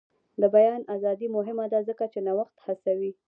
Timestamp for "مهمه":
1.35-1.65